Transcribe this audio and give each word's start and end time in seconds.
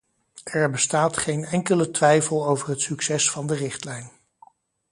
Er 0.51 0.67
bestaat 0.69 1.17
geen 1.17 1.43
enkele 1.43 1.91
twijfel 1.91 2.47
over 2.47 2.69
het 2.69 2.81
succes 2.81 3.31
van 3.31 3.47
de 3.47 3.53
richtlijn. 3.55 4.09